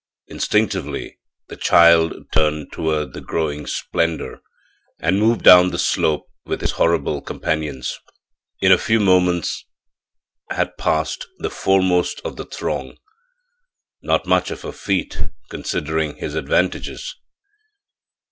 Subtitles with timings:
[0.25, 4.41] Instinctively the child turned toward the growing splendor
[4.99, 7.99] and moved down the slope with his horrible companions;
[8.59, 9.63] in a few moments
[10.49, 12.97] had passed the foremost of the throng
[14.01, 17.15] not much of a feat, considering his advantages.